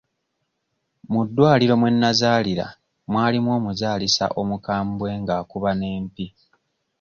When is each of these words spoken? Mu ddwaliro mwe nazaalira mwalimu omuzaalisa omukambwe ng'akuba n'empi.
Mu 1.11 1.21
ddwaliro 1.27 1.73
mwe 1.79 1.89
nazaalira 1.93 2.67
mwalimu 3.11 3.49
omuzaalisa 3.57 4.25
omukambwe 4.41 5.09
ng'akuba 5.21 5.71
n'empi. 5.79 6.25